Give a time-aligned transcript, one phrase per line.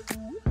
[0.00, 0.49] Ooh.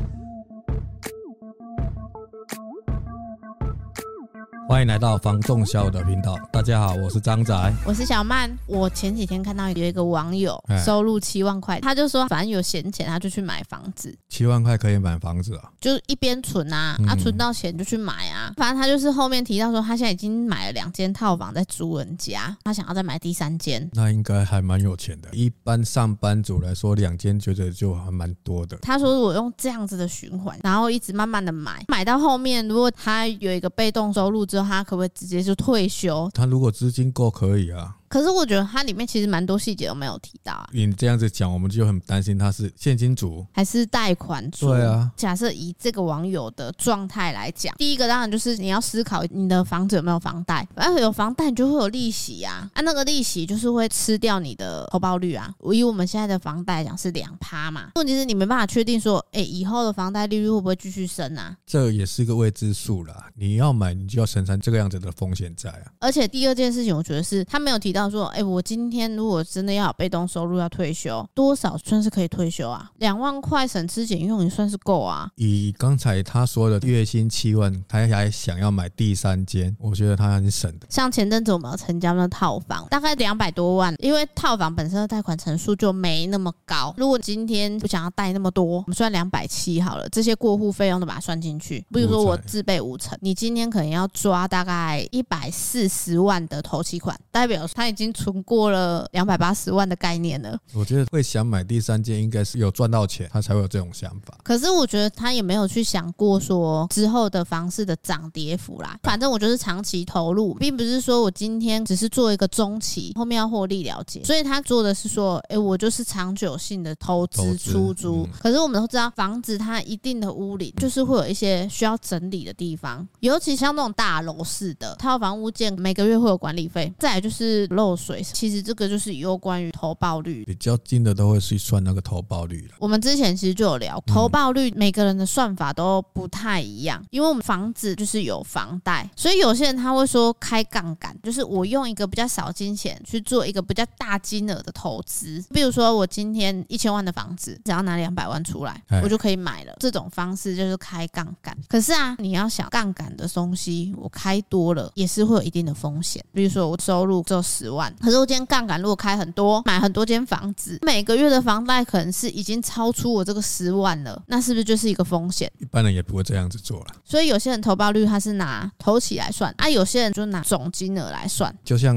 [4.70, 6.38] 欢迎来到房仲小武的频道。
[6.52, 8.56] 大家好，我是张仔，我是小曼。
[8.68, 14.16] 我前几天看到有一个网友收入七万块，他就说反正有闲钱，他就去买房子。
[14.30, 15.72] 七万块可以买房子啊？
[15.82, 18.54] 就是一边存啊，啊、存到钱就去买啊。
[18.58, 23.90] 反正他就是后面提到说，他现在已经买了两间套房在租人家，他想要再买第三间。
[23.94, 25.30] 那应该还蛮有钱的。
[25.32, 28.78] 一般上班族来说，两间觉得就还蛮多的。
[28.84, 36.30] 他说，我用这样子的循环，然后一直慢慢的买，买到后面，如果他有一个被动收入之后，他可不可以直接就退休？
[36.34, 37.98] 他如果资金够，可以啊。
[38.10, 40.68] 可是我觉得它里面其实蛮多细节都没有提到啊。
[40.74, 44.68] 你这样子讲，我们就很担心他是现金族还是贷款族。
[44.70, 45.12] 对啊。
[45.16, 50.68] 假设以这个网友的状态来讲，第一个当然就是你要思考你的房子有没有房贷。
[50.76, 52.70] 反正有房贷，你就会有利息啊。
[52.74, 55.54] 啊，那个利息就是会吃掉你的投报率啊。
[55.72, 57.92] 以我们现在的房贷讲是两趴嘛。
[57.96, 61.56] 问题是你没办法确定说，哎，以后的房贷利率会不会继续升啊？
[61.66, 63.28] 这也是个未知数啦。
[63.36, 65.92] 你要买，你就要承担这个样子的风险在啊。
[66.00, 72.90] 而且第二件事情，我觉得是他没有提到说，哎，我今今天如果真的要有被动收入要退休，多少算是可以退休啊？
[72.98, 75.30] 两万块省吃俭用也算是够啊。
[75.36, 80.88] 以刚才他说的月薪七万，他还想要买第三间，我觉得他很省的。
[80.90, 86.94] 像前阵子我们要成交那套房，大概两百多万，因为套房本身的贷款成数就没那么高。
[86.98, 91.86] 如果今天不想要贷那么多，我们算两百七好了，这些过户费用都把它算进去。
[91.94, 104.38] 比如说我自备五成，你今天可能要抓大概一百四十万的头期款，代表他已经存过了两百八十万的概念了，我觉得会想买第三间，应该是有赚到钱，他才会有这种想法。
[104.44, 108.98] 可是我觉得他也没有去想过说之后的房市的涨跌幅啦。
[109.04, 114.24] 反正我就是长期投入，并不是说我今天只是做一个中期，后面要获利了结。
[114.24, 118.28] 所以他做的是说，哎，我就是长久性的投资出租。
[118.40, 126.94] 可是我们都知道，房子它一定的屋龄就是会有一些需要整理的地方，尤其像那种大楼式的套房屋件，每个月会有管理费。
[127.00, 128.60] 再来就是漏水，其实。
[128.70, 132.76] 这个就是有关于投报率，比较近的都会去算那个投报率了。
[132.78, 145.44] 我们之前其实就有聊投报率，每个人的算法都不太一样，因为我们房子就是有房贷，所以有些人他会说开杠杆，就是我用一个比较少金钱去做一个比较大金额的投资。
[145.52, 149.74] 比如说我今天一千万的房子，只要拿两百万出来，我就可以买了。
[149.80, 151.58] 这种方式就是开杠杆。
[151.68, 156.24] 可是啊，你要想杠杆的东西，我开多了也是会有一定的风险。
[156.34, 165.52] 比如说我收入只有十万，可是我今天杠杆如果开很多，买很多间房子，每个月的房贷可能是已经超出我这个十万了，那是不是就是一个风险？
[165.60, 166.88] 一般人也不会这样子做了。
[167.04, 171.54] 所以有些人投报率他是拿投起来算，啊，有些人就拿总金额来算。
[171.64, 171.96] 就像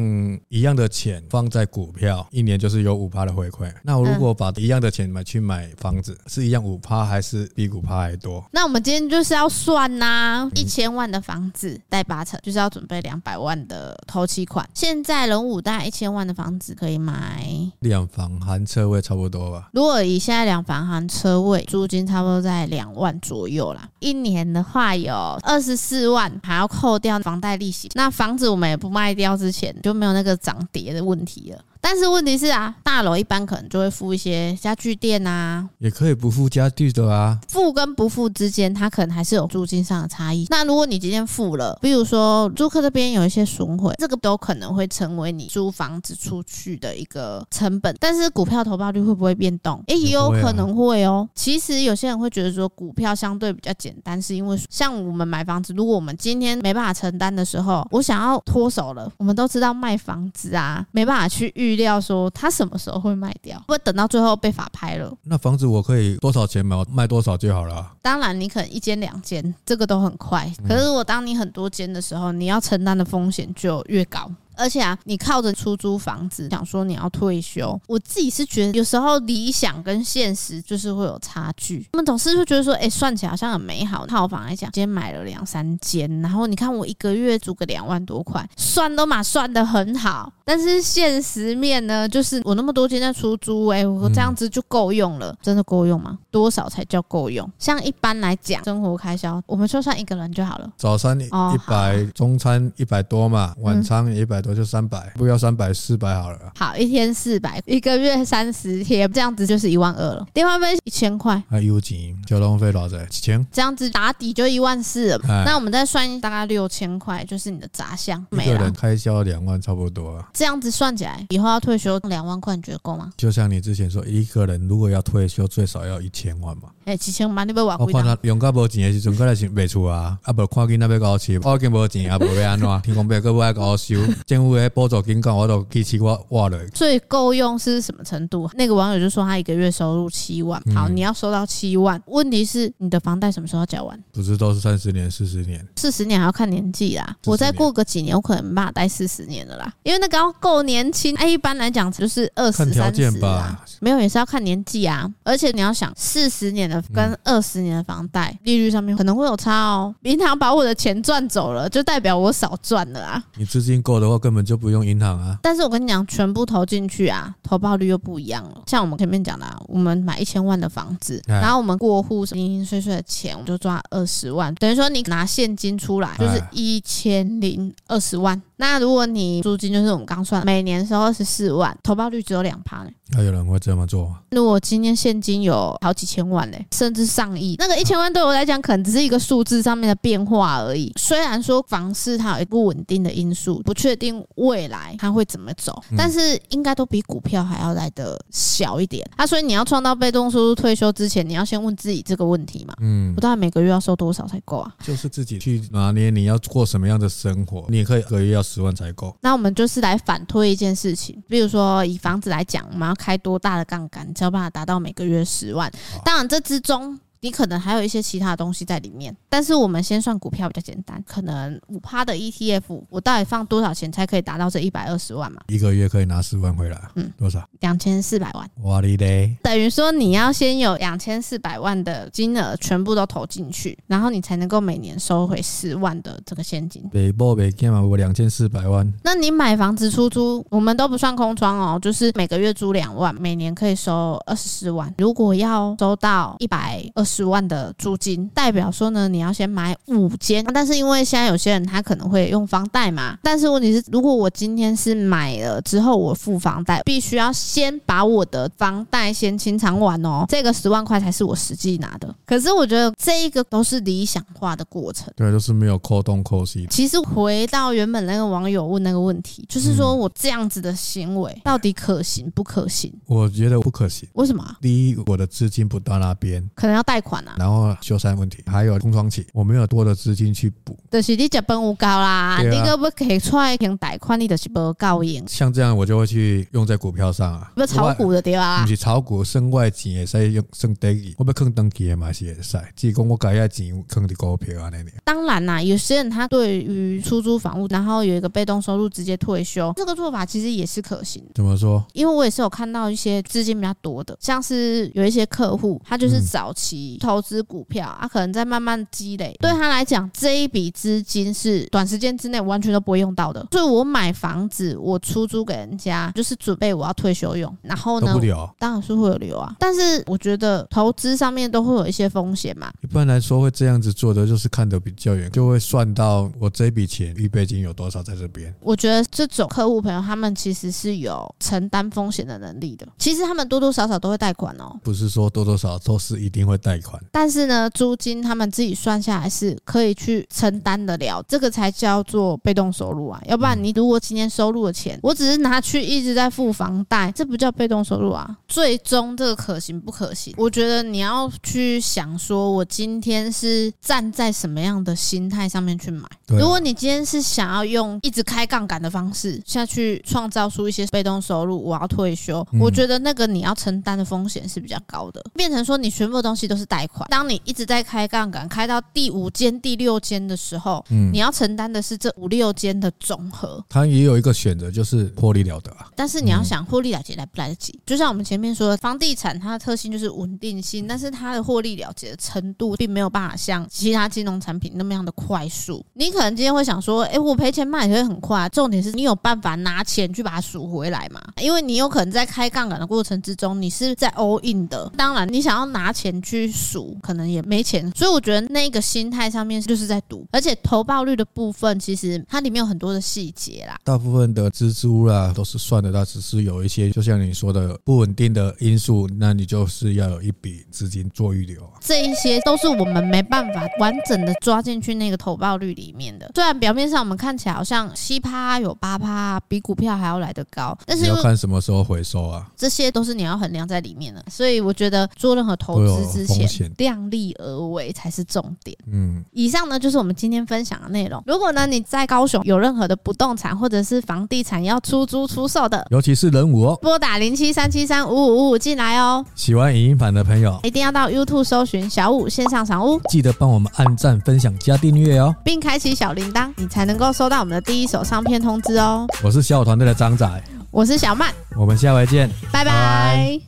[0.49, 3.73] 一样的钱放在股票，一年就是有五趴的回馈。
[3.83, 8.45] 那我如果把一样的钱买去买房子，是一样五趴还是比五趴还多？
[8.53, 14.69] 那我们今天就是要算呐、啊，一千万的房子贷八成，就是要准备两百万的头期款。
[14.75, 16.73] 现在人武大概一千万的房子。
[16.83, 17.47] 可以买
[17.81, 19.69] 两房含车位差不多吧。
[19.73, 23.89] 如果以现在两房含车位，租金差不多在两万左右啦。
[24.01, 27.89] 一年的话有二十四万，还要扣掉房贷利息。
[27.95, 31.59] 那房子我们也不卖掉之前，就没有那个涨跌的问题了。
[31.85, 37.39] 但是问题是啊，大楼一般可能就会付一些家具店啊，也可以不付家具的啊。
[37.49, 40.47] 付跟不付之间，它可能还是有租金上的差异。
[40.49, 47.95] 那如果你今天付了，比如说租客这边有一些损毁，这个都可能会成为你租房子出去的一个成本。
[47.99, 49.83] 但是股票投报率会不会变动？
[49.89, 51.29] 诶，也有可能会哦。
[51.35, 61.72] 其实有些人会觉得说股票相对比较简单，是因为像我们买房子，如果我们今天没办法承担的时候，我想要脱手了，我们都知道卖房子啊，没办法去预。
[61.73, 65.13] 预料说他什么时候会卖掉，会等到最后被法拍了。
[65.25, 67.93] 那房子我可以多少钱买，卖多少就好了。
[68.03, 70.51] 当然，你可能一间两间，这个都很快。
[70.69, 74.31] 可是，如果当你很多间的时候，你要承担的风险就越高。
[74.55, 81.89] 而且啊，你靠着出租房子想说你要退休，我自己是觉得有时候理想跟现实就是会有差距。
[81.95, 84.07] 我们总是会觉得说，哎，算起来好像很美好。
[84.07, 90.31] 套房来讲，今天买了两三间，然后你看我一个月租个两万多块，算都嘛算的很好。
[90.45, 96.19] 但是现实面呢，就是我那么多间在出租，哎，我这样子就够用了，真的够用吗？
[96.31, 97.51] 多少才叫够用？
[97.59, 100.71] 像一般来讲，生活开销，我们就算一个人就好了。
[100.77, 101.29] 早餐一
[101.67, 104.53] 百，中餐一百多嘛，晚餐一百多。
[104.53, 106.39] 就三百，不要三百，四百好了。
[106.59, 110.27] 好，一天四百，一个月三十天，这样子就是一万二了。
[110.35, 113.03] 电话费一千块，还有钱，交通费多少？
[113.07, 113.47] 几千？
[113.51, 115.21] 这样子打底就一万四了。
[115.47, 118.23] 那我们再算大概六千块，就是你的杂项。
[118.29, 120.23] 每个人开销两万差不多。
[120.35, 123.13] 这这样子算起来，以后要退休两万块，你觉得够吗？
[123.17, 126.65] 就像你之前说，一个人如果要退休，最少要一千万嘛。
[126.85, 132.83] 哎、欸，几千万你要我看他用到无钱的时阵，过来是卖厝啊，啊不看见那要搞钱，我已经无钱啊，无要安怎？
[132.83, 133.95] 天公伯阁要搞收，
[134.27, 136.59] 政府的补助金讲我都支持我挖了。
[136.75, 138.51] 所以够用是什么程度？
[138.55, 143.97] 那个网友就说他一个月收入七万，好，你要收到七万，问题是你的房贷什么时候要缴完？
[144.11, 145.65] 不是都是三十年、四十年？
[145.77, 147.17] 四十年还要看年纪啦。
[147.27, 151.17] 我再过个几年，我可能没办法贷四十年的啦，因为那个要够年轻。
[151.17, 155.11] 哎，一般来讲就是二十、三十吧，没有也是要看年纪啊。
[155.23, 157.63] 而且你要想，四十年的跟二十。
[157.63, 159.95] 年的房贷利率上面可能会有差哦。
[160.03, 163.23] 银行把我的钱赚走了，就代表我少赚了啊。
[163.37, 165.39] 你资金够的话，根本就不用银行啊。
[165.41, 168.63] 但是我跟你讲，全部投进去啊，投报率又不一样了。
[168.67, 178.41] 像我们前面讲的，啊，我们买一千万的房子，然后我们过户零零碎碎的钱，我就赚二十万，等于说你拿现金出来就是一千零二十万。
[178.57, 182.91] 那如果你租金就是我们刚算，每年收二十四万，投报率只有两趴呢。
[183.15, 184.21] 还有人会这么做吗？
[184.31, 190.93] 如果今天现金有好几千万嘞，甚至上亿，那个一千万对我来讲可能只是一个数字上面的变化而已。
[190.97, 199.05] 虽然说房市它有一不稳定的因素，不确定未来它会怎么走，但是应该都比股票还要来的小一点。
[199.17, 202.75] 啊，所以你要创造被动收入，退休之前你要先问自己这个问题嘛。
[202.81, 204.73] 嗯，我大概每个月要收多少才够啊？
[204.85, 208.43] 就是自己去拿捏你要过什么样的生活，你也可以一个月要。
[208.53, 209.17] 十万才够。
[209.23, 215.69] 那我们就是来反推一件事情，比如说以房子来讲，我们要开多大的杠杆，才有办法达到每个月十万？
[216.05, 217.01] 当然，这之中。
[217.23, 225.41] 你可能还有一些其他的东西在里面，但是我们先算股票比较简单，可能五趴的 ETF，我到底放多少钱才可以达到这一百二十万嘛？
[225.47, 227.49] 一个月可以拿十万回来，嗯，多少？
[227.61, 228.51] 两千四百万。
[228.65, 229.37] 哇哩嘞！
[229.41, 236.83] 等于说你要先有两千四百万的金额全部都投进去，然后你才能够每年收回十万的这个现金。
[236.89, 238.93] 北部北建嘛，我两千四百万。
[239.05, 244.93] 那你买房子出租，我们都不算空窗哦，就是每个月租两万，每年可以收二十四万。
[244.99, 247.12] 如果要收到一百二十。
[247.13, 262.15] 十万的租金，代表说呢，你要先买五间，但是因为现在有些人他可能会用房贷嘛，但是问题是，如果我今天是买了之后我付房贷，必须要先把我的房贷先清偿完哦，这个十万块才是我实际拿的。
[262.25, 266.67] 可是我觉得这一个都是理想化的过程，对，就是没有扣东扣西。
[266.71, 272.91] 其实回到原本那个网友问那个问题，就是说我这样子的行为到底可行不可行？
[273.05, 274.09] 我觉得不可行。
[274.15, 274.57] 为什么？
[274.63, 277.02] 第一，我的资金不到那边，可能要贷。
[277.03, 280.75] 款啊，然后修缮问题，还有空窗期，我没有多的资金去补。
[280.91, 285.29] 就是你这本无够啦，啊、你个不可以出来凭贷款，你就是不够用。
[285.29, 288.63] 像这样，我就会去用在股票上啊，不炒股的对吧？
[288.63, 291.15] 不是炒股，省外钱也使用，省得意。
[291.19, 294.91] 我要坑登记的嘛是也使，只讲我改下钱坑的股票啊那里。
[295.05, 301.23] 当然啦，有些人他对于出租房屋，然后有一个被动收入直接退休，这个做法其实也是可行。
[301.35, 301.85] 怎么说？
[301.93, 306.92] 因为我也是有看到一些资金比较多的，像是有一些客户，他就是早期。
[306.99, 309.37] 投资股票啊，可能在慢慢积累。
[309.41, 313.47] 对他来讲，这一笔资金是短时间之内完全都不会用到的。
[313.53, 317.57] 所以我买房子，我出租给人家，就是准备我要退休用。
[317.63, 318.15] 然后呢，
[318.59, 319.55] 当然是会有留啊。
[319.59, 322.73] 但是我觉得投资上面都会有一些风险嘛。
[322.83, 328.53] 一般来说会这样子做的，就是看得比较远，就会算到我这笔钱预备金有多少在这边。
[328.61, 332.87] 我觉得这种客户朋友，他们其实是有承担风险的能力的。
[332.99, 334.77] 其实他们多多少少都会贷款哦。
[334.83, 336.82] 不是说多多少少都是一定会贷。
[337.11, 343.21] 但是呢，租金他们自己算下来是可以去承担得了，这个才叫做被动收入啊。
[343.27, 348.37] 要不然你如果今天收入的钱，我只是拿去一直在付房贷，这不叫被动收入啊。
[348.49, 350.35] 最终这个可行不可行？
[350.37, 356.09] 我觉得你要去想说，我今天是站在什么样的心态上面去买。
[356.27, 366.67] 如果你今天是想要用一直开杠杆的方式下去创造出一些被动收入，我要退休，我觉得那个你要承担的风险是比较高的，变成说你全部东西都是。
[366.73, 373.63] 贷款，当你一直在开杠杆，开到第五间、第六间的时候，嗯，你要承担的是这五六间的总和。
[373.69, 375.89] 它也有一个选择，就是获利了得啊。
[375.95, 377.79] 但是你要想获利了结来不来得及？
[377.85, 385.85] 就像我们前面说的，房地产它的特性就是稳定性，但是它的获利了结的程度并没有办法像其他金融产品那么样的快速。
[385.93, 391.21] 你可能今天会想说，哎，我赔钱卖也会很快，重点是你有办法拿钱去把它赎回来嘛？
[391.37, 394.91] 因为你有可能在开杠杆的过程之中，你是在 all in 的。
[394.97, 396.52] 当然，你想要拿钱去。
[396.53, 397.91] 数，可能也没钱。
[397.97, 403.77] 所以我觉得那个心态上面就是在赌，而且投报率的部分其实它里面有很多的细节啦。
[403.83, 411.73] 大部分的支出啦都是算得到只是有一些，就像你说的不稳定的因素，那你就是要有一笔资金做预留啊。
[411.81, 416.31] 这一些都是我们没办法完整的抓进去那个投报率里面的。
[416.35, 422.47] 虽然表面上我们看起来好像七趴有八趴，比股票还要来得高，但是你要看什么时候回收啊。
[422.57, 424.23] 这些都是你要衡量在里面的。
[424.31, 426.42] 所以我觉得做任何投资之前，
[426.77, 428.77] 量力而为才是重点。
[428.87, 431.23] 嗯，以上呢就是我们今天分享的内容。
[431.27, 439.25] 如果呢你在高雄有任何的不动产或者是房地产要出租出售的，尤其是人五哦，拨打零七三七三五五五五进来哦。
[439.35, 449.07] 喜欢影音版的朋友，一定要到 YouTube 搜寻小五线上赏屋，记得帮我们按赞、分享、加订阅哦，并开启小铃铛，你才能够收到我们的第一手上片通知哦。
[449.23, 450.27] 我是小五团队的张仔，
[450.71, 453.43] 我是小曼，我们下回见，拜拜。